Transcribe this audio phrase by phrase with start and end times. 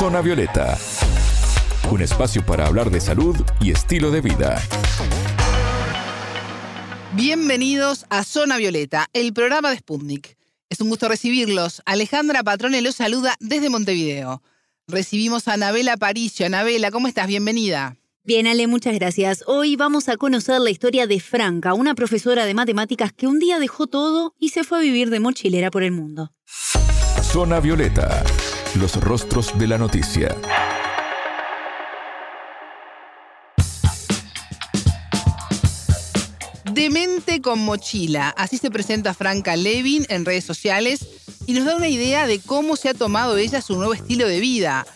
[0.00, 0.78] Zona Violeta,
[1.90, 4.58] un espacio para hablar de salud y estilo de vida.
[7.12, 10.38] Bienvenidos a Zona Violeta, el programa de Sputnik.
[10.70, 11.82] Es un gusto recibirlos.
[11.84, 14.42] Alejandra Patrone los saluda desde Montevideo.
[14.88, 16.46] Recibimos a Anabela Paricio.
[16.46, 17.26] Anabela, ¿cómo estás?
[17.26, 17.98] Bienvenida.
[18.24, 19.44] Bien, Ale, muchas gracias.
[19.46, 23.58] Hoy vamos a conocer la historia de Franca, una profesora de matemáticas que un día
[23.58, 26.32] dejó todo y se fue a vivir de mochilera por el mundo.
[27.22, 28.24] Zona Violeta,
[28.76, 30.36] los rostros de la noticia.
[36.72, 38.30] Demente con mochila.
[38.30, 41.06] Así se presenta Franca Levin en redes sociales
[41.46, 44.40] y nos da una idea de cómo se ha tomado ella su nuevo estilo de
[44.40, 44.86] vida.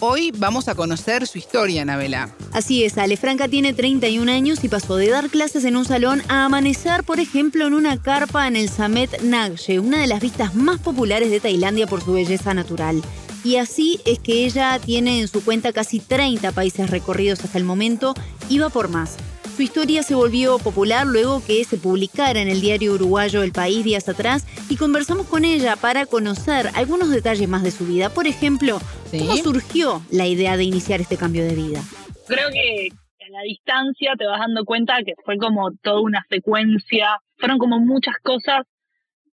[0.00, 2.32] Hoy vamos a conocer su historia, Anabela.
[2.52, 6.22] Así es, Ale Franca tiene 31 años y pasó de dar clases en un salón
[6.28, 10.54] a amanecer, por ejemplo, en una carpa en el Samet Nagje, una de las vistas
[10.54, 13.02] más populares de Tailandia por su belleza natural.
[13.42, 17.64] Y así es que ella tiene en su cuenta casi 30 países recorridos hasta el
[17.64, 18.14] momento
[18.48, 19.16] y va por más.
[19.58, 23.84] Su historia se volvió popular luego que se publicara en el diario uruguayo El País
[23.84, 28.08] días atrás y conversamos con ella para conocer algunos detalles más de su vida.
[28.08, 31.80] Por ejemplo, ¿cómo surgió la idea de iniciar este cambio de vida?
[32.26, 37.20] Creo que a la distancia te vas dando cuenta que fue como toda una secuencia,
[37.36, 38.62] fueron como muchas cosas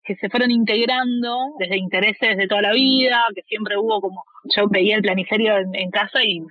[0.04, 4.24] que se fueron integrando desde intereses de toda la vida, que siempre hubo como,
[4.56, 6.42] yo veía el planiferio en, en casa y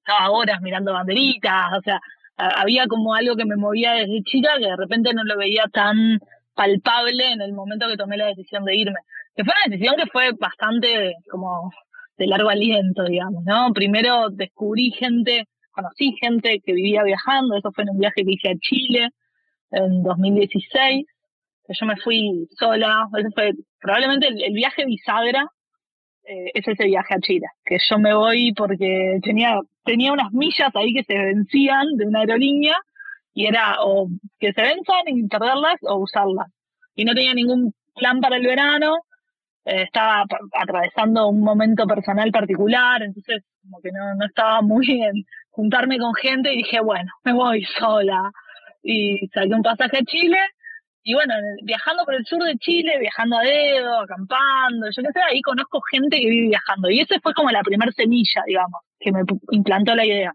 [0.00, 2.00] estaba horas mirando banderitas, o sea,
[2.38, 6.18] había como algo que me movía desde chica que de repente no lo veía tan
[6.54, 9.00] palpable en el momento que tomé la decisión de irme.
[9.34, 11.70] Que fue una decisión que fue bastante como
[12.18, 13.72] de largo aliento, digamos, ¿no?
[13.72, 18.50] Primero descubrí gente, conocí gente que vivía viajando, eso fue en un viaje que hice
[18.50, 19.08] a Chile
[19.70, 21.06] en 2016,
[21.66, 25.46] que yo me fui sola, ese fue probablemente el, viaje bisagra
[26.24, 30.70] eh, es ese viaje a Chile, que yo me voy porque tenía tenía unas millas
[30.74, 32.76] ahí que se vencían de una aerolínea
[33.32, 36.48] y era o que se venzan y perderlas o usarlas.
[36.94, 38.96] Y no tenía ningún plan para el verano,
[39.68, 45.24] eh, estaba atravesando un momento personal particular, entonces como que no, no estaba muy en
[45.50, 48.30] juntarme con gente y dije, bueno, me voy sola.
[48.82, 50.38] Y saqué un pasaje a Chile
[51.02, 55.20] y bueno, viajando por el sur de Chile, viajando a dedo, acampando, yo qué sé,
[55.30, 56.90] ahí conozco gente que vive viajando.
[56.90, 60.32] Y esa fue como la primera semilla, digamos, que me implantó la idea.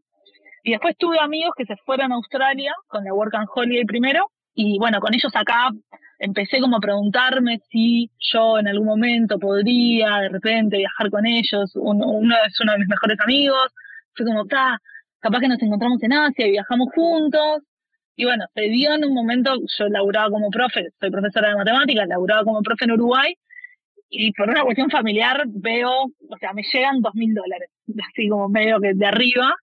[0.64, 4.32] Y después tuve amigos que se fueron a Australia con la Work and Holiday primero.
[4.56, 5.70] Y bueno, con ellos acá
[6.20, 11.72] empecé como a preguntarme si yo en algún momento podría de repente viajar con ellos.
[11.76, 13.68] Uno, uno es uno de mis mejores amigos.
[14.16, 14.80] Fue como, está,
[15.20, 17.64] capaz que nos encontramos en Asia y viajamos juntos.
[18.16, 22.08] Y bueno, se dio en un momento, yo laburaba como profe, soy profesora de matemáticas,
[22.08, 23.34] laburaba como profe en Uruguay,
[24.10, 27.70] y por una cuestión familiar veo, o sea, me llegan dos mil dólares,
[28.12, 29.56] así como medio que de arriba,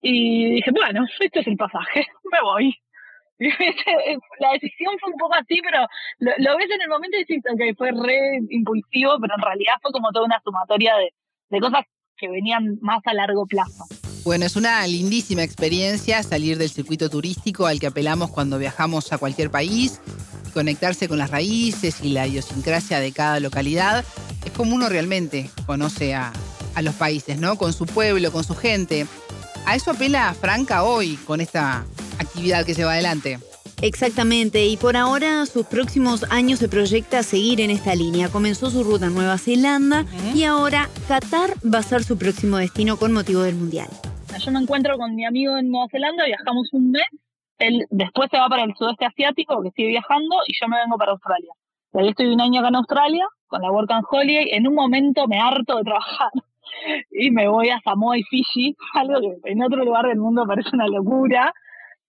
[0.00, 2.74] y dije, bueno, este es el pasaje, me voy.
[4.38, 5.86] la decisión fue un poco así, pero
[6.18, 9.92] lo, ves en el momento y dices, ok, fue re impulsivo, pero en realidad fue
[9.92, 11.12] como toda una sumatoria de,
[11.50, 11.84] de cosas
[12.16, 13.84] que venían más a largo plazo.
[14.24, 19.18] Bueno, es una lindísima experiencia salir del circuito turístico al que apelamos cuando viajamos a
[19.18, 20.00] cualquier país,
[20.54, 24.04] conectarse con las raíces y la idiosincrasia de cada localidad.
[24.46, 26.32] Es como uno realmente conoce a,
[26.74, 27.56] a los países, ¿no?
[27.56, 29.06] Con su pueblo, con su gente.
[29.66, 31.84] A eso apela Franca hoy con esta
[32.18, 33.38] actividad que se va adelante.
[33.82, 38.30] Exactamente, y por ahora sus próximos años se proyecta seguir en esta línea.
[38.30, 42.96] Comenzó su ruta en Nueva Zelanda y ahora Qatar va a ser su próximo destino
[42.96, 43.88] con motivo del Mundial.
[44.38, 47.04] Yo me encuentro con mi amigo en Nueva Zelanda, viajamos un mes,
[47.58, 50.96] él después se va para el sudeste asiático, que sigue viajando, y yo me vengo
[50.96, 51.52] para Australia.
[51.92, 54.74] Y ahí estoy un año acá en Australia, con la Work and Holiday, en un
[54.74, 56.30] momento me harto de trabajar
[57.10, 60.70] y me voy a Samoa y Fiji, algo que en otro lugar del mundo parece
[60.72, 61.52] una locura,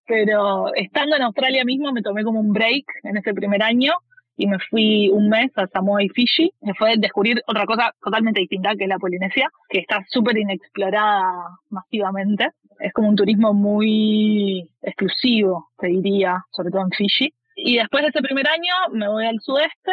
[0.07, 3.93] pero estando en Australia mismo me tomé como un break en ese primer año
[4.37, 6.51] y me fui un mes a Samoa y Fiji.
[6.61, 11.23] Me fue descubrir otra cosa totalmente distinta que es la Polinesia, que está súper inexplorada
[11.69, 12.49] masivamente.
[12.79, 17.33] Es como un turismo muy exclusivo, te diría, sobre todo en Fiji.
[17.55, 19.91] Y después de ese primer año me voy al sudeste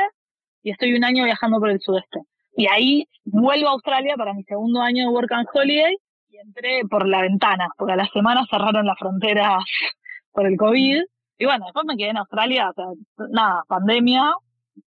[0.63, 2.21] y estoy un año viajando por el sudeste.
[2.57, 5.97] Y ahí vuelvo a Australia para mi segundo año de Work and Holiday
[6.29, 9.63] y entré por la ventana, porque a la semana cerraron las fronteras
[10.33, 11.03] por el COVID
[11.43, 14.33] y bueno, después me quedé en Australia, o sea, nada, pandemia,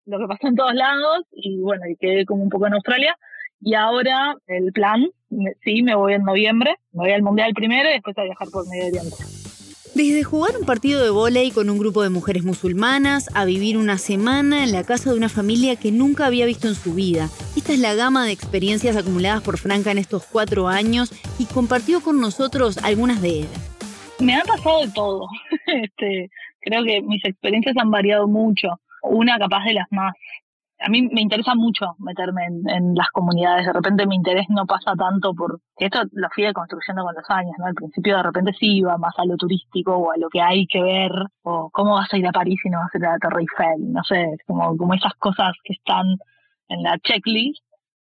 [0.05, 3.17] lo que pasó en todos lados, y bueno, y quedé como un poco en Australia.
[3.59, 5.09] Y ahora el plan,
[5.65, 8.69] sí, me voy en noviembre, me voy al Mundial primero y después a viajar por
[8.69, 9.17] Medio Oriente.
[9.95, 13.97] Desde jugar un partido de vóley con un grupo de mujeres musulmanas a vivir una
[13.97, 17.31] semana en la casa de una familia que nunca había visto en su vida.
[17.57, 22.03] Esta es la gama de experiencias acumuladas por Franca en estos cuatro años y compartió
[22.03, 23.72] con nosotros algunas de ellas.
[24.23, 25.29] Me ha pasado de todo.
[25.67, 26.31] Este,
[26.61, 28.81] creo que mis experiencias han variado mucho.
[29.03, 30.15] Una capaz de las más
[30.85, 33.67] a mí me interesa mucho meterme en, las comunidades.
[33.67, 37.55] De repente mi interés no pasa tanto por esto lo fui construyendo con los años,
[37.59, 37.67] ¿no?
[37.67, 40.67] Al principio de repente sí iba más a lo turístico o a lo que hay
[40.67, 43.13] que ver o cómo vas a ir a París y no vas a ir a
[43.13, 46.07] la Torre Eiffel, no sé, como como esas cosas que están
[46.69, 47.63] en la checklist.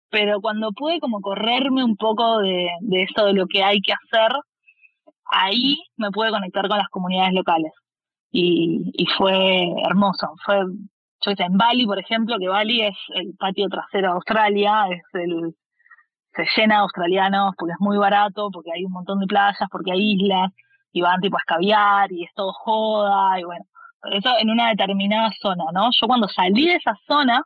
[0.09, 3.93] Pero cuando pude como correrme un poco de, de esto de lo que hay que
[3.93, 4.31] hacer,
[5.31, 7.71] ahí me pude conectar con las comunidades locales.
[8.31, 9.33] Y, fue
[9.85, 10.63] hermoso, fue
[11.21, 15.01] yo sé, en Bali, por ejemplo, que Bali es el patio trasero de Australia, es
[15.13, 15.55] el,
[16.35, 19.91] se llena de australianos porque es muy barato, porque hay un montón de playas, porque
[19.93, 20.51] hay islas,
[20.91, 23.65] y van tipo a escabiar, y es todo joda, y bueno,
[24.11, 25.89] eso en una determinada zona, ¿no?
[25.99, 27.41] Yo cuando salí de esa zona,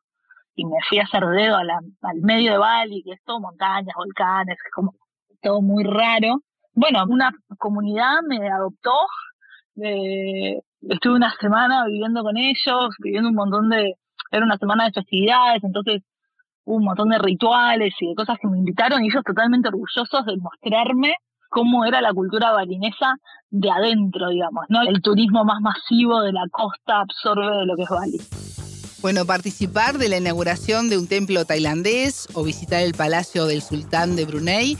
[0.56, 4.58] y me fui a hacer dedo al medio de Bali, que es todo montañas, volcanes,
[4.58, 4.94] es como
[5.42, 6.42] todo muy raro.
[6.74, 8.94] Bueno, una comunidad me adoptó,
[9.76, 13.96] de, estuve una semana viviendo con ellos, viviendo un montón de,
[14.32, 16.02] era una semana de festividades, entonces
[16.64, 20.26] hubo un montón de rituales y de cosas que me invitaron y ellos totalmente orgullosos
[20.26, 21.16] de mostrarme
[21.50, 23.16] cómo era la cultura balinesa
[23.50, 24.82] de adentro, digamos, ¿no?
[24.84, 28.22] El turismo más masivo de la costa absorbe de lo que es Bali.
[29.02, 34.16] Bueno, participar de la inauguración de un templo tailandés o visitar el palacio del sultán
[34.16, 34.78] de Brunei,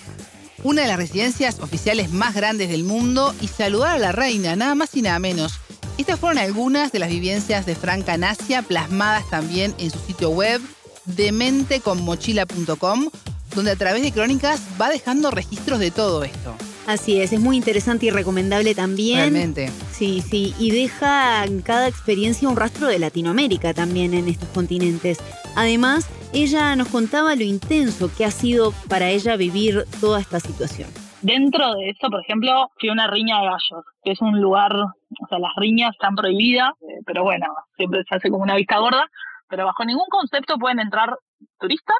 [0.64, 4.76] una de las residencias oficiales más grandes del mundo, y saludar a la reina, nada
[4.76, 5.54] más y nada menos.
[5.98, 10.62] Estas fueron algunas de las vivencias de Franca Nasia plasmadas también en su sitio web
[11.06, 13.10] dementeconmochila.com,
[13.56, 16.56] donde a través de crónicas va dejando registros de todo esto.
[16.88, 19.20] Así es, es muy interesante y recomendable también.
[19.20, 19.70] Realmente.
[19.96, 25.20] Sí, sí, y deja en cada experiencia un rastro de Latinoamérica también en estos continentes.
[25.56, 30.90] Además, ella nos contaba lo intenso que ha sido para ella vivir toda esta situación.
[31.22, 34.74] Dentro de eso, por ejemplo, fui a una riña de gallos, que es un lugar,
[34.74, 37.46] o sea, las riñas están prohibidas, eh, pero bueno,
[37.76, 39.06] siempre se hace como una vista gorda,
[39.48, 41.16] pero bajo ningún concepto pueden entrar
[41.60, 41.98] turistas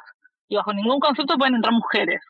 [0.48, 2.20] y bajo ningún concepto pueden entrar mujeres.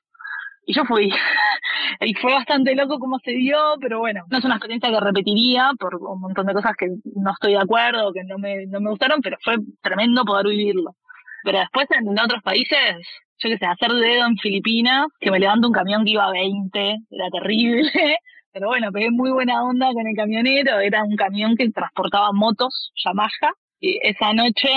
[0.67, 1.09] Y yo fui.
[2.01, 5.71] y fue bastante loco cómo se dio, pero bueno, no es una experiencia que repetiría
[5.79, 8.91] por un montón de cosas que no estoy de acuerdo, que no me, no me
[8.91, 10.95] gustaron, pero fue tremendo poder vivirlo.
[11.43, 12.97] Pero después en otros países
[13.43, 16.31] yo qué sé, hacer dedo en Filipinas, que me levanto un camión que iba a
[16.31, 17.91] 20, era terrible.
[18.53, 22.93] Pero bueno, pegué muy buena onda con el camionero, era un camión que transportaba motos,
[23.03, 24.69] Yamaha, y esa noche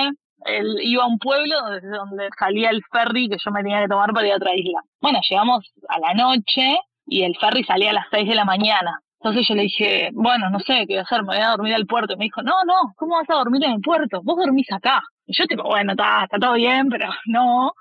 [0.46, 3.88] él iba a un pueblo desde donde salía el ferry que yo me tenía que
[3.88, 4.80] tomar para ir a otra isla.
[5.02, 9.00] Bueno, llegamos a la noche y el ferry salía a las 6 de la mañana.
[9.20, 12.14] Entonces yo le dije, bueno, no sé qué hacer, me voy a dormir al puerto.
[12.14, 14.22] Y me dijo, no, no, ¿cómo vas a dormir en el puerto?
[14.24, 15.02] Vos dormís acá.
[15.26, 17.74] Y yo tipo, bueno, está, está todo bien, pero no.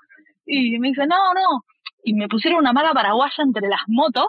[0.45, 1.63] Y me dice, no, no.
[2.03, 4.27] Y me pusieron una mala paraguaya entre las motos,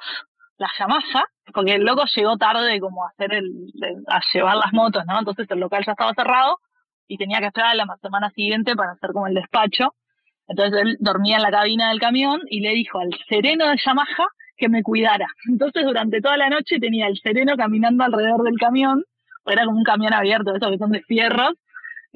[0.59, 3.73] las Yamaha, porque el loco llegó tarde como a hacer el,
[4.09, 5.19] a llevar las motos, ¿no?
[5.19, 6.59] Entonces el local ya estaba cerrado
[7.07, 9.95] y tenía que esperar la semana siguiente para hacer como el despacho.
[10.49, 14.29] Entonces él dormía en la cabina del camión y le dijo al sereno de Yamaha
[14.57, 15.27] que me cuidara.
[15.49, 19.05] Entonces durante toda la noche tenía el sereno caminando alrededor del camión,
[19.47, 21.53] era como un camión abierto, esos que son de fierros,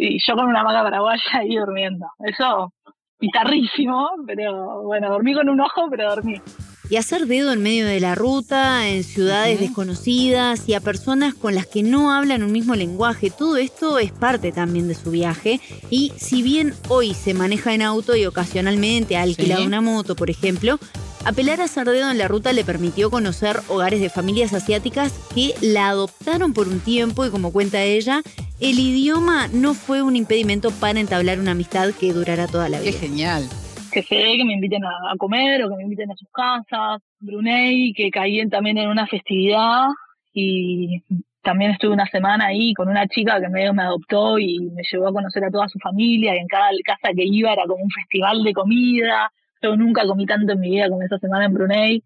[0.00, 2.06] y yo con una maca paraguaya ahí durmiendo.
[2.20, 2.72] Eso
[3.20, 6.40] bizarrísimo, pero bueno, dormí con un ojo, pero dormí.
[6.88, 11.54] Y hacer dedo en medio de la ruta, en ciudades desconocidas y a personas con
[11.54, 15.60] las que no hablan un mismo lenguaje, todo esto es parte también de su viaje.
[15.90, 20.30] Y si bien hoy se maneja en auto y ocasionalmente ha alquilado una moto, por
[20.30, 20.80] ejemplo,
[21.24, 25.54] Apelar a hacer dedo en la ruta le permitió conocer hogares de familias asiáticas que
[25.60, 28.22] la adoptaron por un tiempo y como cuenta ella,
[28.60, 32.92] el idioma no fue un impedimento para entablar una amistad que durará toda la vida.
[32.92, 33.44] Qué genial.
[33.92, 37.00] Que se que me inviten a, comer o que me inviten a sus casas.
[37.18, 39.88] Brunei, que caí también en una festividad
[40.32, 41.02] y
[41.42, 45.08] también estuve una semana ahí con una chica que medio me adoptó y me llevó
[45.08, 47.90] a conocer a toda su familia y en cada casa que iba era como un
[47.90, 49.30] festival de comida
[49.62, 52.04] yo nunca comí tanto en mi vida como esa semana en Brunei.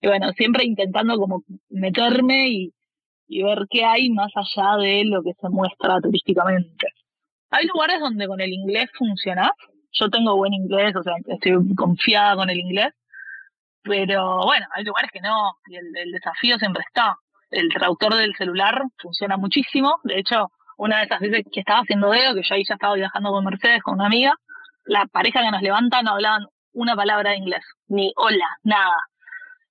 [0.00, 2.72] Y bueno, siempre intentando como meterme y,
[3.28, 6.88] ver qué hay más allá de lo que se muestra turísticamente.
[7.50, 9.52] Hay lugares donde con el inglés funciona.
[9.92, 12.92] Yo tengo buen inglés, o sea, estoy confiada con el inglés.
[13.82, 17.16] Pero bueno, hay lugares que no, y el, el desafío siempre está.
[17.50, 20.00] El traductor del celular funciona muchísimo.
[20.04, 22.94] De hecho, una de esas veces que estaba haciendo dedo, que yo ahí ya estaba
[22.94, 24.34] viajando con Mercedes, con una amiga,
[24.84, 28.96] la pareja que nos levanta no hablaban una palabra de inglés, ni hola, nada.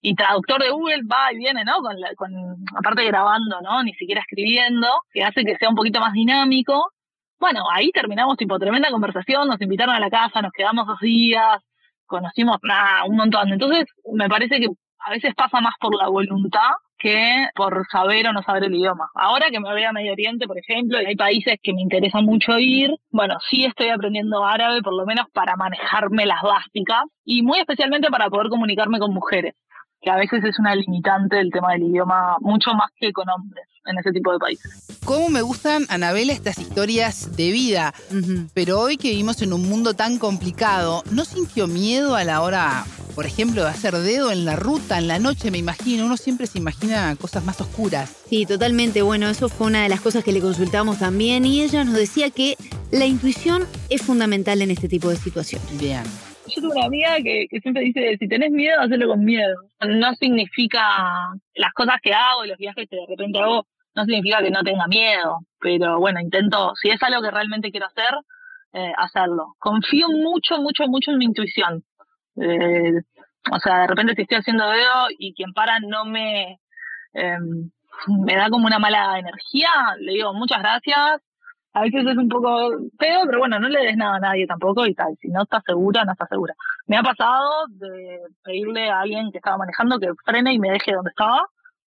[0.04, 1.78] Y traductor de Google va y viene, ¿no?
[1.78, 2.32] Con, con
[2.78, 3.82] aparte grabando, ¿no?
[3.84, 6.92] Ni siquiera escribiendo, que hace que sea un poquito más dinámico.
[7.40, 11.62] Bueno, ahí terminamos tipo tremenda conversación, nos invitaron a la casa, nos quedamos dos días,
[12.06, 13.54] conocimos nada, un montón.
[13.54, 14.68] Entonces, me parece que
[15.00, 19.10] a veces pasa más por la voluntad que por saber o no saber el idioma.
[19.16, 22.20] Ahora que me voy a Medio Oriente, por ejemplo, y hay países que me interesa
[22.20, 27.42] mucho ir, bueno, sí estoy aprendiendo árabe, por lo menos para manejarme las básicas, y
[27.42, 29.54] muy especialmente para poder comunicarme con mujeres
[30.04, 33.66] que a veces es una limitante del tema del idioma, mucho más que con hombres
[33.86, 34.86] en ese tipo de países.
[35.06, 37.94] ¿Cómo me gustan, Anabela, estas historias de vida?
[38.54, 42.86] Pero hoy que vivimos en un mundo tan complicado, ¿no sintió miedo a la hora,
[43.16, 46.06] por ejemplo, de hacer dedo en la ruta, en la noche, me imagino?
[46.06, 48.14] Uno siempre se imagina cosas más oscuras.
[48.30, 49.02] Sí, totalmente.
[49.02, 52.30] Bueno, eso fue una de las cosas que le consultamos también y ella nos decía
[52.30, 52.56] que
[52.92, 55.78] la intuición es fundamental en este tipo de situaciones.
[55.78, 56.04] Bien.
[56.56, 59.56] Yo tengo una amiga que, siempre dice, si tenés miedo, hacelo con miedo.
[59.88, 60.82] No significa
[61.56, 64.88] las cosas que hago, los viajes que de repente hago, no significa que no tenga
[64.88, 68.14] miedo, pero bueno, intento, si es algo que realmente quiero hacer,
[68.74, 69.56] eh, hacerlo.
[69.60, 71.84] Confío mucho, mucho, mucho en mi intuición.
[72.42, 73.02] Eh,
[73.52, 76.60] o sea, de repente si estoy haciendo dedo y quien para no me,
[77.14, 77.70] em,
[78.08, 79.70] me da como una mala energía,
[80.00, 81.22] le digo muchas gracias,
[81.74, 84.86] a veces es un poco feo, pero bueno, no le des nada a nadie tampoco
[84.86, 85.18] y tal.
[85.20, 86.54] Si no está segura, no está segura.
[86.86, 90.94] Me ha pasado de pedirle a alguien que estaba manejando que frene y me deje
[90.94, 91.42] donde estaba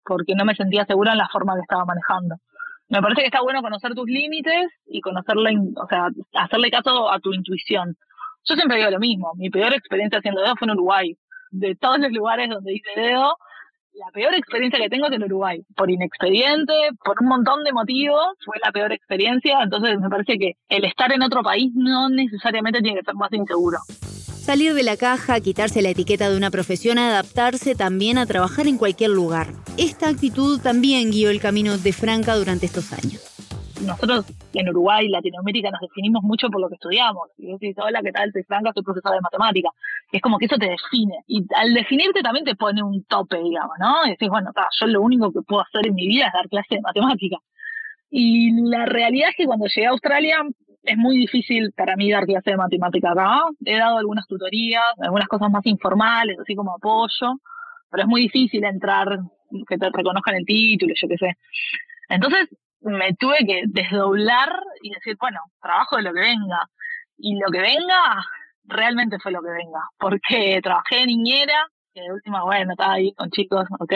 [0.04, 2.36] porque no me sentía segura en la forma que estaba manejando.
[2.88, 7.18] Me parece que está bueno conocer tus límites y conocerle, o sea, hacerle caso a
[7.20, 7.96] tu intuición.
[8.44, 9.32] Yo siempre digo lo mismo.
[9.36, 11.16] Mi peor experiencia haciendo dedo fue en Uruguay.
[11.50, 13.36] De todos los lugares donde hice dedo,
[13.96, 15.62] la peor experiencia que tengo es en Uruguay.
[15.74, 16.72] Por inexpediente,
[17.04, 19.58] por un montón de motivos, fue la peor experiencia.
[19.62, 23.32] Entonces me parece que el estar en otro país no necesariamente tiene que ser más
[23.32, 23.78] inseguro.
[23.88, 28.78] Salir de la caja, quitarse la etiqueta de una profesión, adaptarse también a trabajar en
[28.78, 29.48] cualquier lugar.
[29.76, 33.36] Esta actitud también guió el camino de Franca durante estos años
[33.84, 37.28] nosotros en Uruguay, Latinoamérica, nos definimos mucho por lo que estudiamos.
[37.38, 38.32] Y decís, hola, ¿qué tal?
[38.32, 39.68] Soy Franca, soy profesora de matemática.
[40.12, 41.16] Es como que eso te define.
[41.26, 44.06] Y al definirte también te pone un tope, digamos, ¿no?
[44.06, 46.76] Y decís, bueno, yo lo único que puedo hacer en mi vida es dar clase
[46.76, 47.36] de matemática.
[48.10, 50.38] Y la realidad es que cuando llegué a Australia
[50.86, 53.42] es muy difícil para mí dar clase de matemática acá.
[53.64, 57.34] He dado algunas tutorías, algunas cosas más informales, así como apoyo,
[57.90, 59.18] pero es muy difícil entrar,
[59.68, 61.36] que te reconozcan el título, yo qué sé.
[62.08, 62.48] Entonces,
[62.80, 66.68] me tuve que desdoblar y decir, bueno, trabajo de lo que venga.
[67.18, 68.24] Y lo que venga,
[68.66, 69.80] realmente fue lo que venga.
[69.98, 73.94] Porque trabajé niñera, que de última, bueno, estaba ahí con chicos, ok,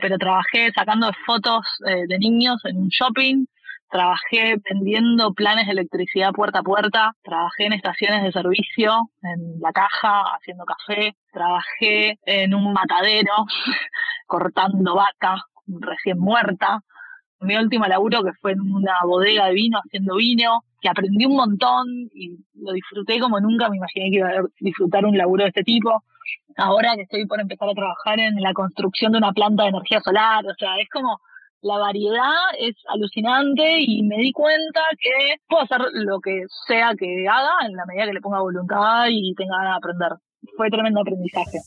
[0.00, 3.46] pero trabajé sacando fotos eh, de niños en un shopping,
[3.90, 9.72] trabajé vendiendo planes de electricidad puerta a puerta, trabajé en estaciones de servicio, en la
[9.72, 13.32] caja, haciendo café, trabajé en un matadero,
[14.26, 16.80] cortando vaca recién muerta,
[17.40, 21.36] mi último laburo que fue en una bodega de vino haciendo vino, que aprendí un
[21.36, 25.48] montón y lo disfruté como nunca me imaginé que iba a disfrutar un laburo de
[25.48, 26.04] este tipo.
[26.58, 30.00] Ahora que estoy por empezar a trabajar en la construcción de una planta de energía
[30.02, 31.20] solar, o sea, es como
[31.64, 37.26] la variedad es alucinante y me di cuenta que puedo hacer lo que sea que
[37.28, 40.12] haga en la medida que le ponga voluntad y tenga ganas de aprender.
[40.56, 41.60] Fue tremendo aprendizaje.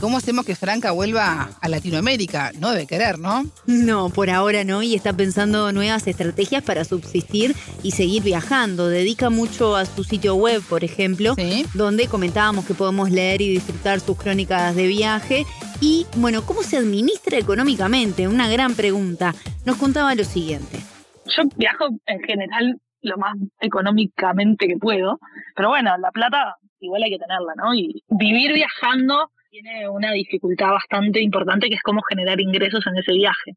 [0.00, 2.50] ¿Cómo hacemos que Franca vuelva a Latinoamérica?
[2.58, 3.44] No debe querer, ¿no?
[3.66, 7.54] No, por ahora no, y está pensando nuevas estrategias para subsistir
[7.84, 8.88] y seguir viajando.
[8.88, 11.36] Dedica mucho a su sitio web, por ejemplo,
[11.74, 15.46] donde comentábamos que podemos leer y disfrutar sus crónicas de viaje.
[15.82, 18.28] Y bueno, ¿cómo se administra económicamente?
[18.28, 19.32] Una gran pregunta.
[19.66, 20.78] Nos contaba lo siguiente.
[21.26, 25.18] Yo viajo en general lo más económicamente que puedo,
[25.56, 27.74] pero bueno, la plata igual hay que tenerla, ¿no?
[27.74, 33.12] Y vivir viajando tiene una dificultad bastante importante que es cómo generar ingresos en ese
[33.14, 33.56] viaje.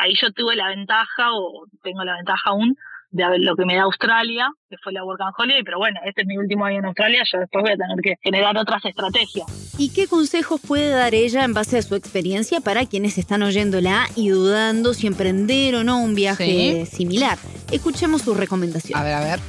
[0.00, 2.74] Ahí yo tuve la ventaja, o tengo la ventaja aún,
[3.12, 6.22] de lo que me da Australia, que fue la Work and Holiday, pero bueno, este
[6.22, 9.74] es mi último año en Australia, yo después voy a tener que generar otras estrategias.
[9.78, 14.06] ¿Y qué consejos puede dar ella en base a su experiencia para quienes están oyéndola
[14.16, 17.38] y dudando si emprender o no un viaje similar?
[17.70, 19.00] Escuchemos sus recomendaciones.
[19.00, 19.40] A ver, a ver.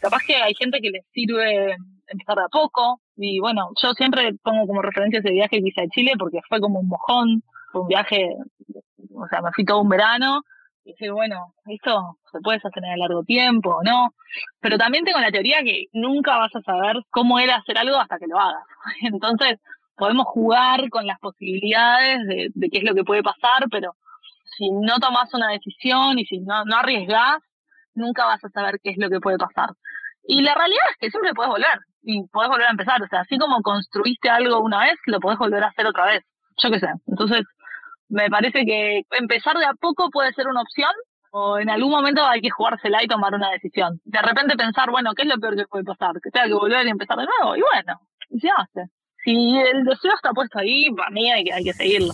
[0.00, 1.76] Capaz que hay gente que les sirve
[2.08, 3.00] empezar de a poco.
[3.16, 6.60] Y bueno, yo siempre pongo como referencia ese viaje que hice a Chile porque fue
[6.60, 8.28] como un mojón, fue un viaje,
[9.14, 10.42] o sea, me fui todo un verano
[10.84, 14.10] y dije, bueno, esto se puede hacer a largo tiempo o no.
[14.60, 18.18] Pero también tengo la teoría que nunca vas a saber cómo era hacer algo hasta
[18.18, 18.64] que lo hagas.
[19.02, 19.60] Entonces,
[19.96, 23.94] podemos jugar con las posibilidades de, de qué es lo que puede pasar, pero
[24.56, 27.38] si no tomas una decisión y si no, no arriesgas,
[27.94, 29.70] nunca vas a saber qué es lo que puede pasar.
[30.24, 33.02] Y la realidad es que siempre puedes volver y podés volver a empezar.
[33.02, 36.24] O sea, así como construiste algo una vez, lo podés volver a hacer otra vez.
[36.62, 36.88] yo qué sé.
[37.06, 37.44] Entonces,
[38.12, 40.92] me parece que empezar de a poco puede ser una opción
[41.30, 44.00] o en algún momento hay que jugársela y tomar una decisión.
[44.04, 46.12] De repente pensar, bueno, ¿qué es lo peor que puede pasar?
[46.22, 47.56] Que tenga que volver y empezar de nuevo.
[47.56, 47.98] Y bueno,
[48.38, 48.90] se hace.
[49.24, 52.12] Si el deseo está puesto ahí, para mí hay que, hay que seguirlo.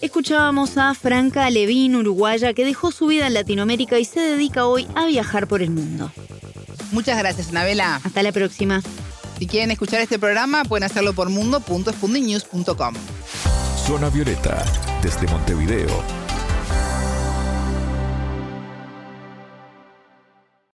[0.00, 4.88] Escuchábamos a Franca Levín, uruguaya, que dejó su vida en Latinoamérica y se dedica hoy
[4.96, 6.10] a viajar por el mundo.
[6.90, 8.00] Muchas gracias, Anabela.
[8.04, 8.80] Hasta la próxima.
[9.38, 12.94] Si quieren escuchar este programa, pueden hacerlo por mundo.spundinews.com.
[13.86, 14.64] Zona Violeta,
[15.02, 16.21] desde Montevideo,